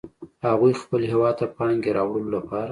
[0.47, 2.69] هغوی خپل هیواد ته د پانګې راوړلو لپاره